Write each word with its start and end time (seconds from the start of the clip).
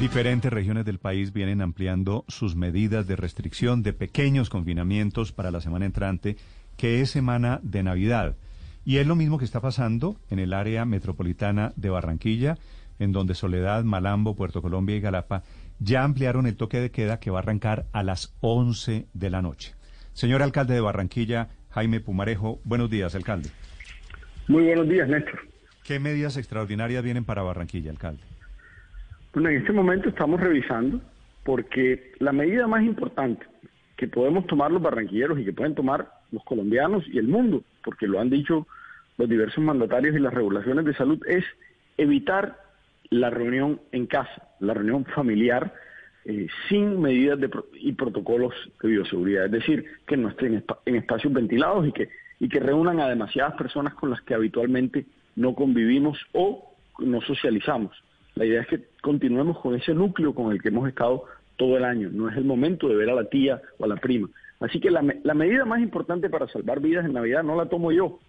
Diferentes 0.00 0.52
regiones 0.52 0.84
del 0.84 0.98
país 0.98 1.32
vienen 1.32 1.60
ampliando 1.60 2.24
sus 2.26 2.56
medidas 2.56 3.06
de 3.06 3.14
restricción 3.16 3.82
de 3.82 3.92
pequeños 3.92 4.50
confinamientos 4.50 5.32
para 5.32 5.50
la 5.50 5.60
semana 5.60 5.86
entrante, 5.86 6.36
que 6.76 7.00
es 7.00 7.10
semana 7.10 7.60
de 7.62 7.82
Navidad. 7.82 8.36
Y 8.84 8.96
es 8.96 9.06
lo 9.06 9.14
mismo 9.14 9.38
que 9.38 9.44
está 9.44 9.60
pasando 9.60 10.16
en 10.28 10.40
el 10.40 10.52
área 10.52 10.84
metropolitana 10.84 11.72
de 11.76 11.90
Barranquilla, 11.90 12.58
en 12.98 13.12
donde 13.12 13.34
Soledad, 13.34 13.84
Malambo, 13.84 14.34
Puerto 14.34 14.60
Colombia 14.60 14.96
y 14.96 15.00
Galapa 15.00 15.44
ya 15.78 16.02
ampliaron 16.02 16.46
el 16.46 16.56
toque 16.56 16.80
de 16.80 16.90
queda 16.90 17.20
que 17.20 17.30
va 17.30 17.38
a 17.38 17.42
arrancar 17.42 17.86
a 17.92 18.02
las 18.02 18.34
11 18.40 19.06
de 19.12 19.30
la 19.30 19.40
noche. 19.42 19.74
Señor 20.12 20.42
alcalde 20.42 20.74
de 20.74 20.80
Barranquilla, 20.80 21.48
Jaime 21.70 22.00
Pumarejo, 22.00 22.60
buenos 22.64 22.90
días, 22.90 23.14
alcalde. 23.14 23.50
Muy 24.48 24.64
buenos 24.64 24.88
días, 24.88 25.08
Néstor. 25.08 25.40
¿Qué 25.84 25.98
medidas 25.98 26.36
extraordinarias 26.36 27.02
vienen 27.02 27.24
para 27.24 27.42
Barranquilla, 27.42 27.90
alcalde? 27.90 28.22
Bueno, 29.32 29.48
en 29.48 29.56
este 29.56 29.72
momento 29.72 30.10
estamos 30.10 30.40
revisando 30.40 31.00
porque 31.42 32.12
la 32.18 32.32
medida 32.32 32.66
más 32.66 32.82
importante 32.82 33.46
que 33.96 34.06
podemos 34.06 34.46
tomar 34.46 34.70
los 34.70 34.82
barranquilleros 34.82 35.38
y 35.38 35.44
que 35.44 35.54
pueden 35.54 35.74
tomar 35.74 36.08
los 36.32 36.44
colombianos 36.44 37.04
y 37.08 37.18
el 37.18 37.28
mundo, 37.28 37.62
porque 37.82 38.06
lo 38.06 38.20
han 38.20 38.28
dicho 38.28 38.66
los 39.16 39.28
diversos 39.28 39.64
mandatarios 39.64 40.16
y 40.16 40.18
las 40.18 40.34
regulaciones 40.34 40.84
de 40.84 40.94
salud, 40.94 41.18
es 41.26 41.44
evitar 41.96 42.58
la 43.08 43.30
reunión 43.30 43.80
en 43.92 44.06
casa, 44.06 44.48
la 44.60 44.74
reunión 44.74 45.04
familiar, 45.06 45.74
eh, 46.24 46.46
sin 46.68 47.00
medidas 47.00 47.40
de 47.40 47.50
y 47.74 47.92
protocolos 47.92 48.54
de 48.82 48.88
bioseguridad. 48.88 49.46
Es 49.46 49.52
decir, 49.52 49.86
que 50.06 50.16
no 50.16 50.28
estén 50.28 50.62
en 50.84 50.94
espacios 50.94 51.32
ventilados 51.32 51.88
y 51.88 51.92
que, 51.92 52.10
y 52.38 52.48
que 52.48 52.60
reúnan 52.60 53.00
a 53.00 53.08
demasiadas 53.08 53.54
personas 53.54 53.94
con 53.94 54.10
las 54.10 54.20
que 54.22 54.34
habitualmente 54.34 55.06
no 55.36 55.54
convivimos 55.54 56.18
o 56.32 56.74
no 56.98 57.20
socializamos. 57.22 57.96
La 58.34 58.44
idea 58.44 58.62
es 58.62 58.66
que 58.68 58.91
continuemos 59.02 59.58
con 59.58 59.74
ese 59.74 59.92
núcleo 59.92 60.34
con 60.34 60.50
el 60.52 60.62
que 60.62 60.68
hemos 60.68 60.88
estado 60.88 61.24
todo 61.56 61.76
el 61.76 61.84
año. 61.84 62.08
No 62.10 62.30
es 62.30 62.36
el 62.38 62.44
momento 62.44 62.88
de 62.88 62.96
ver 62.96 63.10
a 63.10 63.14
la 63.14 63.24
tía 63.24 63.60
o 63.78 63.84
a 63.84 63.88
la 63.88 63.96
prima. 63.96 64.30
Así 64.60 64.80
que 64.80 64.90
la, 64.90 65.04
la 65.22 65.34
medida 65.34 65.66
más 65.66 65.80
importante 65.80 66.30
para 66.30 66.48
salvar 66.48 66.80
vidas 66.80 67.04
en 67.04 67.12
Navidad 67.12 67.42
no 67.42 67.56
la 67.56 67.66
tomo 67.66 67.92
yo, 67.92 68.20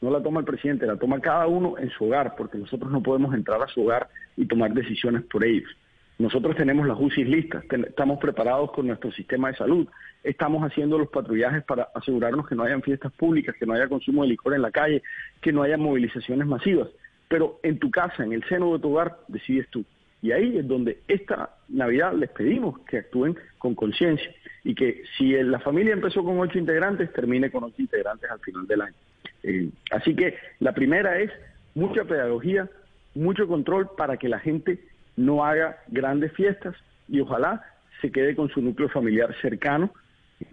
no 0.00 0.10
la 0.10 0.22
toma 0.22 0.40
el 0.40 0.46
presidente, 0.46 0.86
la 0.86 0.96
toma 0.96 1.20
cada 1.20 1.46
uno 1.46 1.76
en 1.78 1.90
su 1.90 2.04
hogar, 2.04 2.34
porque 2.36 2.58
nosotros 2.58 2.92
no 2.92 3.02
podemos 3.02 3.34
entrar 3.34 3.60
a 3.62 3.68
su 3.68 3.82
hogar 3.82 4.08
y 4.36 4.46
tomar 4.46 4.72
decisiones 4.72 5.22
por 5.24 5.44
ellos. 5.44 5.70
Nosotros 6.18 6.56
tenemos 6.56 6.86
las 6.86 6.98
UCI 6.98 7.24
listas, 7.24 7.64
estamos 7.86 8.18
preparados 8.18 8.72
con 8.72 8.88
nuestro 8.88 9.10
sistema 9.12 9.48
de 9.48 9.56
salud, 9.56 9.88
estamos 10.24 10.62
haciendo 10.64 10.98
los 10.98 11.08
patrullajes 11.08 11.62
para 11.64 11.88
asegurarnos 11.94 12.46
que 12.48 12.56
no 12.56 12.64
hayan 12.64 12.82
fiestas 12.82 13.12
públicas, 13.12 13.54
que 13.58 13.66
no 13.66 13.72
haya 13.72 13.88
consumo 13.88 14.22
de 14.22 14.30
licor 14.30 14.54
en 14.54 14.62
la 14.62 14.72
calle, 14.72 15.02
que 15.40 15.52
no 15.52 15.62
haya 15.62 15.78
movilizaciones 15.78 16.46
masivas. 16.46 16.88
Pero 17.28 17.60
en 17.62 17.78
tu 17.78 17.90
casa, 17.90 18.24
en 18.24 18.32
el 18.32 18.42
seno 18.44 18.72
de 18.72 18.80
tu 18.80 18.90
hogar, 18.90 19.18
decides 19.28 19.68
tú. 19.68 19.84
Y 20.20 20.32
ahí 20.32 20.58
es 20.58 20.66
donde 20.66 20.98
esta 21.06 21.50
Navidad 21.68 22.12
les 22.14 22.30
pedimos 22.30 22.78
que 22.80 22.98
actúen 22.98 23.36
con 23.58 23.74
conciencia 23.74 24.30
y 24.64 24.74
que 24.74 25.02
si 25.16 25.32
la 25.32 25.60
familia 25.60 25.92
empezó 25.92 26.24
con 26.24 26.38
ocho 26.40 26.58
integrantes, 26.58 27.12
termine 27.12 27.50
con 27.50 27.64
ocho 27.64 27.80
integrantes 27.80 28.30
al 28.30 28.40
final 28.40 28.66
del 28.66 28.82
año. 28.82 28.94
Eh, 29.42 29.70
así 29.90 30.14
que 30.14 30.36
la 30.58 30.72
primera 30.72 31.18
es 31.18 31.30
mucha 31.74 32.04
pedagogía, 32.04 32.68
mucho 33.14 33.46
control 33.46 33.90
para 33.96 34.16
que 34.16 34.28
la 34.28 34.40
gente 34.40 34.80
no 35.16 35.44
haga 35.44 35.78
grandes 35.88 36.32
fiestas 36.32 36.74
y 37.08 37.20
ojalá 37.20 37.64
se 38.00 38.10
quede 38.10 38.34
con 38.34 38.48
su 38.48 38.60
núcleo 38.60 38.88
familiar 38.88 39.34
cercano 39.40 39.92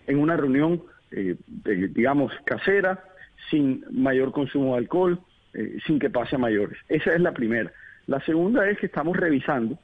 en 0.08 0.20
una 0.20 0.36
reunión, 0.38 0.84
eh, 1.12 1.36
digamos, 1.66 2.32
casera, 2.46 3.04
sin 3.50 3.84
mayor 3.92 4.32
consumo 4.32 4.74
de 4.74 4.80
alcohol, 4.80 5.20
eh, 5.54 5.78
sin 5.86 6.00
que 6.00 6.10
pase 6.10 6.36
a 6.36 6.40
mayores. 6.40 6.78
Esa 6.90 7.14
es 7.14 7.22
la 7.22 7.34
primera. 7.34 7.72
La 8.08 8.20
segunda 8.22 8.70
es 8.70 8.78
que 8.78 8.86
estamos 8.86 9.18
revisando, 9.18 9.78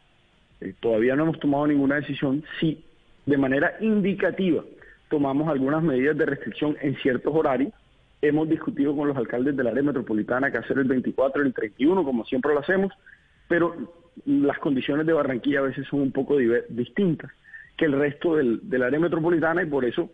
eh, 0.60 0.74
todavía 0.80 1.16
no 1.16 1.24
hemos 1.24 1.40
tomado 1.40 1.68
ninguna 1.68 1.96
decisión, 1.96 2.44
si 2.60 2.84
de 3.26 3.38
manera 3.38 3.76
indicativa 3.80 4.64
tomamos 5.10 5.50
algunas 5.50 5.84
medidas 5.84 6.18
de 6.18 6.26
restricción 6.26 6.78
en 6.82 6.96
ciertos 6.98 7.34
horarios. 7.36 7.74
Hemos 8.22 8.48
discutido 8.48 8.96
con 8.96 9.08
los 9.08 9.18
alcaldes 9.18 9.58
del 9.58 9.68
área 9.68 9.84
metropolitana 9.84 10.52
que 10.52 10.60
hacer 10.60 10.78
el 10.78 10.86
24 10.86 11.44
y 11.44 11.48
el 11.48 11.54
31, 11.54 12.04
como 12.04 12.24
siempre 12.26 12.54
lo 12.54 12.60
hacemos, 12.60 12.94
pero 13.48 13.76
las 14.26 14.60
condiciones 14.60 15.06
de 15.06 15.14
Barranquilla 15.14 15.60
a 15.60 15.64
veces 15.64 15.88
son 15.88 16.02
un 16.02 16.12
poco 16.12 16.38
distintas 16.70 17.32
que 17.76 17.86
el 17.86 17.94
resto 17.94 18.36
del 18.36 18.84
área 18.84 19.00
metropolitana 19.00 19.64
y 19.64 19.66
por 19.66 19.86
eso 19.86 20.10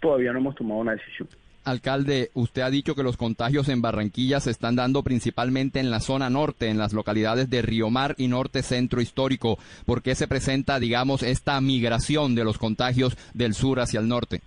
todavía 0.00 0.32
no 0.32 0.38
hemos 0.38 0.54
tomado 0.54 0.80
una 0.80 0.92
decisión. 0.92 1.28
Alcalde, 1.68 2.30
usted 2.34 2.62
ha 2.62 2.70
dicho 2.70 2.94
que 2.94 3.02
los 3.02 3.16
contagios 3.16 3.68
en 3.68 3.82
Barranquilla 3.82 4.40
se 4.40 4.50
están 4.50 4.76
dando 4.76 5.02
principalmente 5.02 5.80
en 5.80 5.90
la 5.90 6.00
zona 6.00 6.30
norte, 6.30 6.68
en 6.68 6.78
las 6.78 6.92
localidades 6.92 7.50
de 7.50 7.62
Río 7.62 7.90
Mar 7.90 8.14
y 8.18 8.28
Norte 8.28 8.62
Centro 8.62 9.00
Histórico. 9.00 9.58
¿Por 9.86 10.02
qué 10.02 10.14
se 10.14 10.28
presenta, 10.28 10.80
digamos, 10.80 11.22
esta 11.22 11.60
migración 11.60 12.34
de 12.34 12.44
los 12.44 12.58
contagios 12.58 13.16
del 13.34 13.54
sur 13.54 13.80
hacia 13.80 14.00
el 14.00 14.08
norte? 14.08 14.40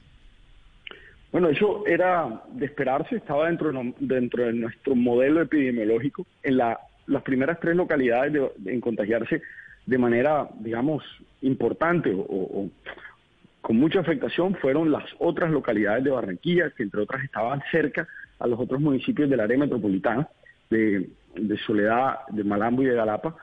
Bueno, 1.31 1.49
eso 1.49 1.85
era 1.87 2.43
de 2.51 2.65
esperarse, 2.65 3.15
estaba 3.15 3.47
dentro 3.47 3.71
de, 3.71 3.93
dentro 3.99 4.45
de 4.45 4.53
nuestro 4.53 4.95
modelo 4.95 5.41
epidemiológico. 5.41 6.25
En 6.43 6.57
la, 6.57 6.79
las 7.07 7.23
primeras 7.23 7.59
tres 7.59 7.75
localidades 7.75 8.51
en 8.65 8.81
contagiarse 8.81 9.41
de 9.85 9.97
manera, 9.97 10.49
digamos, 10.59 11.03
importante 11.41 12.13
o 12.13 12.69
con 13.61 13.77
mucha 13.77 13.99
afectación 13.99 14.55
fueron 14.55 14.91
las 14.91 15.05
otras 15.19 15.51
localidades 15.51 16.03
de 16.03 16.09
Barranquilla, 16.09 16.71
que 16.71 16.83
entre 16.83 17.01
otras 17.01 17.23
estaban 17.23 17.61
cerca 17.71 18.07
a 18.39 18.47
los 18.47 18.59
otros 18.59 18.81
municipios 18.81 19.29
del 19.29 19.39
área 19.39 19.57
metropolitana, 19.57 20.27
de, 20.69 21.09
Soledad, 21.65 22.19
de 22.29 22.43
Malambo 22.43 22.81
y 22.81 22.87
de 22.87 22.95
Galapa. 22.95 23.35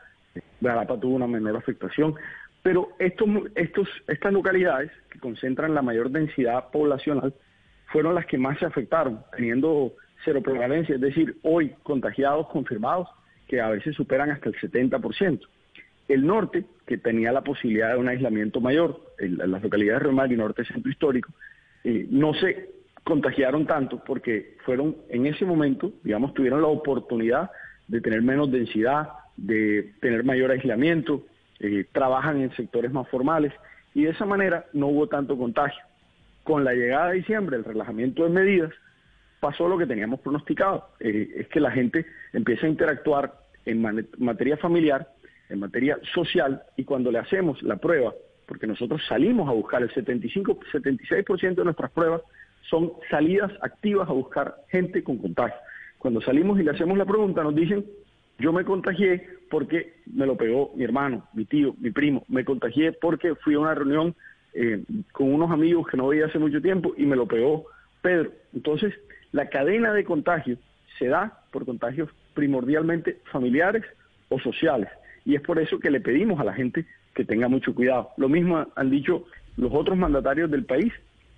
Galapa 0.60 0.98
tuvo 0.98 1.14
una 1.14 1.26
menor 1.26 1.56
afectación, 1.56 2.14
pero 2.62 2.88
estos, 2.98 3.28
estos, 3.54 3.88
estas 4.08 4.32
localidades 4.32 4.90
que 5.10 5.20
concentran 5.20 5.74
la 5.74 5.82
mayor 5.82 6.10
densidad 6.10 6.70
poblacional 6.70 7.32
fueron 7.86 8.14
las 8.14 8.26
que 8.26 8.38
más 8.38 8.58
se 8.58 8.66
afectaron, 8.66 9.20
teniendo 9.36 9.94
cero 10.24 10.42
prevalencia, 10.42 10.96
es 10.96 11.00
decir, 11.00 11.38
hoy 11.42 11.74
contagiados 11.82 12.48
confirmados 12.48 13.08
que 13.46 13.60
a 13.60 13.68
veces 13.68 13.94
superan 13.94 14.30
hasta 14.30 14.48
el 14.48 14.56
70%. 14.56 15.40
El 16.08 16.26
norte, 16.26 16.64
que 16.86 16.96
tenía 16.96 17.32
la 17.32 17.42
posibilidad 17.42 17.92
de 17.92 17.98
un 17.98 18.08
aislamiento 18.08 18.60
mayor, 18.60 19.00
las 19.18 19.62
localidades 19.62 20.00
de 20.02 20.06
Romar 20.08 20.32
y 20.32 20.36
Norte 20.36 20.64
Centro 20.64 20.90
Histórico, 20.90 21.32
eh, 21.84 22.06
no 22.10 22.32
se 22.34 22.70
contagiaron 23.04 23.66
tanto 23.66 24.02
porque 24.04 24.56
fueron 24.64 24.96
en 25.08 25.26
ese 25.26 25.44
momento, 25.44 25.92
digamos, 26.02 26.34
tuvieron 26.34 26.62
la 26.62 26.68
oportunidad 26.68 27.50
de 27.86 28.00
tener 28.00 28.22
menos 28.22 28.50
densidad, 28.50 29.08
de 29.36 29.94
tener 30.00 30.24
mayor 30.24 30.50
aislamiento, 30.50 31.24
eh, 31.60 31.86
trabajan 31.92 32.40
en 32.40 32.54
sectores 32.54 32.92
más 32.92 33.08
formales 33.08 33.52
y 33.94 34.04
de 34.04 34.10
esa 34.10 34.26
manera 34.26 34.66
no 34.72 34.88
hubo 34.88 35.06
tanto 35.08 35.36
contagio. 35.36 35.82
Con 36.44 36.64
la 36.64 36.72
llegada 36.72 37.08
de 37.08 37.16
diciembre, 37.16 37.56
el 37.56 37.64
relajamiento 37.64 38.24
de 38.24 38.30
medidas, 38.30 38.72
pasó 39.40 39.68
lo 39.68 39.78
que 39.78 39.86
teníamos 39.86 40.20
pronosticado, 40.20 40.88
eh, 41.00 41.28
es 41.36 41.48
que 41.48 41.60
la 41.60 41.70
gente 41.70 42.06
empieza 42.32 42.66
a 42.66 42.70
interactuar 42.70 43.32
en 43.64 44.06
materia 44.18 44.56
familiar 44.56 45.08
en 45.48 45.60
materia 45.60 45.98
social 46.14 46.62
y 46.76 46.84
cuando 46.84 47.10
le 47.10 47.18
hacemos 47.18 47.62
la 47.62 47.76
prueba, 47.76 48.12
porque 48.46 48.66
nosotros 48.66 49.02
salimos 49.08 49.48
a 49.48 49.52
buscar 49.52 49.82
el 49.82 49.92
75, 49.92 50.58
76% 50.72 51.54
de 51.54 51.64
nuestras 51.64 51.90
pruebas 51.90 52.22
son 52.68 52.92
salidas 53.10 53.50
activas 53.62 54.08
a 54.08 54.12
buscar 54.12 54.56
gente 54.68 55.02
con 55.02 55.18
contagio. 55.18 55.56
Cuando 55.98 56.20
salimos 56.20 56.58
y 56.58 56.62
le 56.62 56.70
hacemos 56.70 56.96
la 56.96 57.04
pregunta 57.04 57.42
nos 57.42 57.54
dicen, 57.54 57.84
yo 58.38 58.52
me 58.52 58.64
contagié 58.64 59.26
porque 59.50 59.94
me 60.06 60.26
lo 60.26 60.36
pegó 60.36 60.72
mi 60.76 60.84
hermano, 60.84 61.26
mi 61.32 61.44
tío, 61.44 61.74
mi 61.80 61.90
primo, 61.90 62.24
me 62.28 62.44
contagié 62.44 62.92
porque 62.92 63.34
fui 63.36 63.54
a 63.54 63.60
una 63.60 63.74
reunión 63.74 64.14
eh, 64.54 64.82
con 65.12 65.32
unos 65.32 65.50
amigos 65.50 65.86
que 65.88 65.96
no 65.96 66.08
veía 66.08 66.26
hace 66.26 66.38
mucho 66.38 66.60
tiempo 66.60 66.94
y 66.96 67.06
me 67.06 67.16
lo 67.16 67.26
pegó 67.26 67.66
Pedro. 68.02 68.32
Entonces, 68.54 68.94
la 69.32 69.48
cadena 69.48 69.92
de 69.92 70.04
contagio 70.04 70.56
se 70.98 71.08
da 71.08 71.40
por 71.52 71.64
contagios 71.64 72.10
primordialmente 72.34 73.18
familiares 73.30 73.84
o 74.28 74.38
sociales 74.38 74.88
y 75.28 75.34
es 75.34 75.42
por 75.42 75.58
eso 75.58 75.78
que 75.78 75.90
le 75.90 76.00
pedimos 76.00 76.40
a 76.40 76.44
la 76.44 76.54
gente 76.54 76.86
que 77.14 77.22
tenga 77.22 77.48
mucho 77.48 77.74
cuidado. 77.74 78.08
Lo 78.16 78.30
mismo 78.30 78.66
han 78.74 78.88
dicho 78.90 79.26
los 79.58 79.70
otros 79.74 79.98
mandatarios 79.98 80.50
del 80.50 80.64
país, 80.64 80.90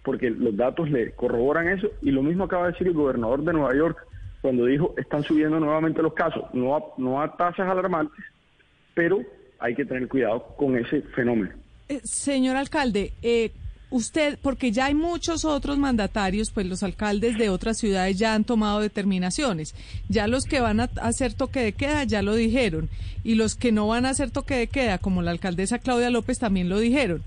porque 0.05 0.31
los 0.31 0.57
datos 0.57 0.89
le 0.89 1.11
corroboran 1.11 1.69
eso, 1.69 1.89
y 2.01 2.13
lo 2.13 2.23
mismo 2.23 2.45
acaba 2.45 2.67
de 2.67 2.73
decir 2.73 2.87
el 2.87 2.95
gobernador 2.95 3.43
de 3.43 3.53
Nueva 3.53 3.75
York 3.75 3.99
cuando 4.43 4.67
dijo 4.67 4.95
están 4.97 5.25
subiendo 5.25 5.59
nuevamente 5.59 6.03
los 6.03 6.15
casos, 6.15 6.45
no 6.55 6.77
a, 6.77 6.85
no 6.99 7.21
a 7.21 7.37
tasas 7.37 7.69
alarmantes, 7.69 8.25
pero 8.95 9.23
hay 9.59 9.75
que 9.75 9.85
tener 9.85 10.07
cuidado 10.07 10.55
con 10.57 10.77
ese 10.77 11.03
fenómeno. 11.03 11.51
Eh, 11.89 12.01
señor 12.05 12.57
alcalde, 12.57 13.13
eh, 13.23 13.51
usted, 13.91 14.39
porque 14.41 14.73
ya 14.73 14.87
hay 14.87 14.95
muchos 14.95 15.45
otros 15.45 15.79
mandatarios, 15.79 16.51
pues 16.51 16.67
los 16.67 16.83
alcaldes 16.83 17.37
de 17.37 17.51
otras 17.51 17.79
ciudades 17.79 18.19
ya 18.19 18.35
han 18.35 18.45
tomado 18.45 18.81
determinaciones. 18.81 19.75
Ya 20.09 20.27
los 20.29 20.45
que 20.45 20.61
van 20.61 20.81
a 20.81 20.91
hacer 21.03 21.35
toque 21.35 21.61
de 21.61 21.73
queda 21.73 22.05
ya 22.05 22.23
lo 22.23 22.35
dijeron. 22.35 22.89
Y 23.25 23.35
los 23.35 23.57
que 23.57 23.73
no 23.73 23.89
van 23.89 24.07
a 24.07 24.11
hacer 24.11 24.31
toque 24.31 24.55
de 24.55 24.67
queda, 24.69 24.99
como 24.99 25.23
la 25.23 25.33
alcaldesa 25.33 25.79
Claudia 25.79 26.11
López, 26.11 26.39
también 26.39 26.69
lo 26.69 26.79
dijeron. 26.79 27.23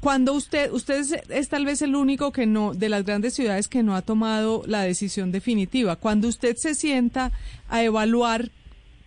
Cuando 0.00 0.32
usted, 0.32 0.70
usted 0.72 1.04
es, 1.28 1.48
tal 1.48 1.64
vez 1.64 1.82
el 1.82 1.96
único 1.96 2.30
que 2.30 2.46
no, 2.46 2.72
de 2.72 2.88
las 2.88 3.04
grandes 3.04 3.34
ciudades 3.34 3.66
que 3.66 3.82
no 3.82 3.96
ha 3.96 4.02
tomado 4.02 4.62
la 4.66 4.82
decisión 4.82 5.32
definitiva. 5.32 5.96
Cuando 5.96 6.28
usted 6.28 6.56
se 6.56 6.74
sienta 6.74 7.32
a 7.68 7.82
evaluar 7.82 8.50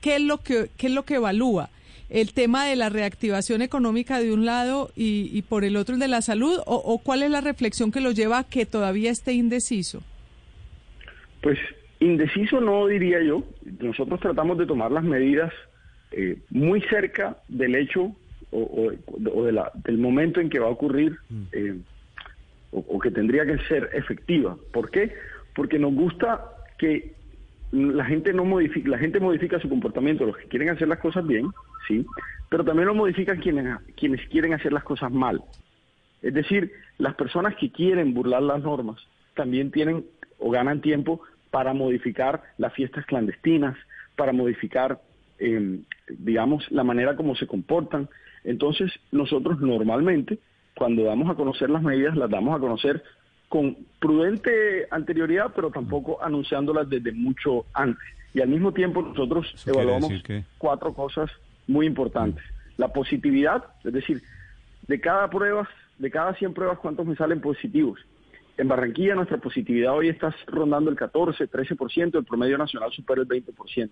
qué 0.02 0.18
es 0.18 0.22
lo 0.22 0.40
que, 0.40 0.70
qué 0.78 0.88
es 0.88 0.94
lo 0.94 1.06
que 1.06 1.16
evalúa, 1.16 1.70
el 2.12 2.34
tema 2.34 2.66
de 2.66 2.76
la 2.76 2.90
reactivación 2.90 3.62
económica 3.62 4.20
de 4.20 4.34
un 4.34 4.46
lado 4.46 4.92
y, 4.96 5.42
por 5.44 5.64
el 5.64 5.78
otro 5.78 5.96
el 5.96 6.02
de 6.02 6.10
la 6.10 6.22
salud? 6.22 6.60
O, 6.66 7.02
cuál 7.04 7.24
es 7.24 7.32
la 7.32 7.42
reflexión 7.42 7.92
que 7.92 8.02
lo 8.02 8.12
lleva 8.12 8.40
a 8.40 8.44
que 8.44 8.66
todavía 8.66 9.10
esté 9.10 9.34
indeciso? 9.34 10.04
Pues 11.42 11.58
indeciso 12.00 12.60
no 12.60 12.88
diría 12.88 13.24
yo. 13.24 13.44
Nosotros 13.80 14.20
tratamos 14.20 14.58
de 14.58 14.66
tomar 14.66 14.92
las 14.92 15.04
medidas 15.04 15.54
eh, 16.12 16.38
muy 16.50 16.82
cerca 16.82 17.38
del 17.48 17.76
hecho 17.76 18.14
o, 18.52 18.92
de 19.18 19.52
la, 19.54 19.72
del 19.86 19.98
momento 19.98 20.42
en 20.42 20.50
que 20.50 20.60
va 20.60 20.68
a 20.68 20.72
ocurrir 20.72 21.18
mm. 21.30 21.44
eh, 21.54 21.78
o, 22.72 23.00
que 23.00 23.12
tendría 23.12 23.46
que 23.46 23.58
ser 23.70 23.90
efectiva. 23.94 24.58
¿Por 24.74 24.92
qué? 24.92 25.14
Porque 25.56 25.80
nos 25.80 25.94
gusta 25.94 26.42
que 26.78 27.14
la 27.72 28.04
gente 28.04 28.34
no 28.34 28.44
modifica, 28.44 28.90
la 28.90 28.98
gente 28.98 29.20
modifica 29.20 29.60
su 29.60 29.70
comportamiento, 29.70 30.26
los 30.26 30.38
que 30.38 30.46
quieren 30.46 30.70
hacer 30.70 30.88
las 30.88 31.00
cosas 31.00 31.26
bien, 31.26 31.48
sí, 31.92 32.06
pero 32.50 32.64
también 32.64 32.88
lo 32.88 32.96
modifican 32.96 33.40
quienes, 33.40 33.80
quienes 33.96 34.28
quieren 34.30 34.54
hacer 34.54 34.74
las 34.74 34.84
cosas 34.84 35.12
mal. 35.12 35.42
Es 36.22 36.34
decir, 36.34 36.72
las 36.98 37.16
personas 37.16 37.56
que 37.56 37.72
quieren 37.72 38.14
burlar 38.14 38.44
las 38.44 38.62
normas 38.62 39.00
también 39.36 39.72
tienen 39.72 40.06
o 40.40 40.52
ganan 40.52 40.82
tiempo 40.82 41.22
para 41.50 41.74
modificar 41.74 42.42
las 42.58 42.74
fiestas 42.74 43.06
clandestinas, 43.06 43.78
para 44.16 44.34
modificar, 44.34 45.02
em, 45.40 45.84
digamos, 46.10 46.70
la 46.72 46.84
manera 46.84 47.16
como 47.16 47.36
se 47.36 47.48
comportan. 47.48 48.10
Entonces, 48.44 48.92
nosotros 49.12 49.60
normalmente, 49.60 50.40
cuando 50.76 51.04
damos 51.04 51.30
a 51.30 51.36
conocer 51.36 51.70
las 51.70 51.82
medidas, 51.82 52.16
las 52.16 52.30
damos 52.30 52.56
a 52.56 52.60
conocer 52.60 53.04
con 53.50 53.78
prudente 54.00 54.88
anterioridad, 54.92 55.52
pero 55.54 55.72
tampoco 55.72 56.24
anunciándolas 56.24 56.90
desde 56.90 57.12
mucho 57.12 57.66
antes. 57.74 58.04
Y 58.34 58.40
al 58.40 58.48
mismo 58.48 58.72
tiempo 58.72 59.02
nosotros 59.02 59.54
evaluamos 59.68 60.12
cuatro 60.58 60.94
cosas 60.94 61.30
muy 61.68 61.86
importantes. 61.86 62.44
La 62.78 62.90
positividad, 62.90 63.64
es 63.84 63.94
decir, 63.94 64.22
de 64.88 65.00
cada 65.00 65.30
prueba, 65.30 65.68
de 65.98 66.12
cada 66.12 66.34
100 66.34 66.54
pruebas, 66.54 66.80
¿cuántos 66.80 67.06
me 67.06 67.16
salen 67.16 67.42
positivos? 67.42 68.00
En 68.58 68.68
Barranquilla 68.68 69.16
nuestra 69.16 69.38
positividad 69.38 69.94
hoy 69.94 70.10
está 70.10 70.36
rondando 70.48 70.90
el 70.90 70.98
14, 70.98 71.50
13%, 71.50 72.18
el 72.18 72.26
promedio 72.26 72.58
nacional 72.58 72.92
supera 72.92 73.22
el 73.22 73.28
20%. 73.28 73.90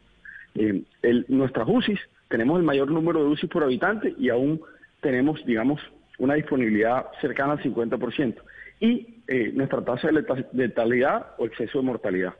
Eh, 0.55 0.83
el, 1.01 1.25
nuestras 1.29 1.67
UCIs, 1.67 1.99
tenemos 2.27 2.57
el 2.59 2.65
mayor 2.65 2.91
número 2.91 3.23
de 3.23 3.29
UCIs 3.29 3.49
por 3.49 3.63
habitante 3.63 4.13
y 4.17 4.29
aún 4.29 4.61
tenemos, 5.01 5.43
digamos, 5.45 5.79
una 6.17 6.33
disponibilidad 6.33 7.07
cercana 7.21 7.53
al 7.53 7.63
50% 7.63 8.35
y 8.79 9.21
eh, 9.27 9.51
nuestra 9.53 9.83
tasa 9.83 10.09
de 10.09 10.23
letalidad 10.53 11.27
o 11.37 11.45
exceso 11.45 11.79
de 11.79 11.85
mortalidad. 11.85 12.33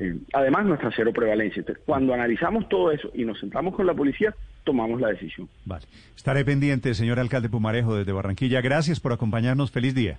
Eh, 0.00 0.16
además, 0.32 0.66
nuestra 0.66 0.90
cero 0.94 1.12
prevalencia. 1.12 1.64
cuando 1.84 2.14
analizamos 2.14 2.68
todo 2.68 2.92
eso 2.92 3.10
y 3.14 3.24
nos 3.24 3.38
sentamos 3.40 3.74
con 3.74 3.86
la 3.86 3.94
policía, 3.94 4.34
tomamos 4.68 5.00
la 5.00 5.08
decisión. 5.08 5.48
Vale. 5.64 5.86
Estaré 6.14 6.44
pendiente, 6.44 6.92
señor 6.92 7.18
alcalde 7.18 7.48
Pumarejo, 7.48 7.96
desde 7.96 8.12
Barranquilla. 8.12 8.60
Gracias 8.60 9.00
por 9.00 9.14
acompañarnos. 9.14 9.70
Feliz 9.70 9.94
día. 9.94 10.18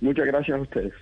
Muchas 0.00 0.26
gracias 0.26 0.58
a 0.58 0.60
ustedes. 0.60 0.92